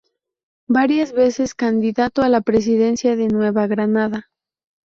[0.67, 4.31] Varias veces candidato a la Presidencia de Nueva Granada.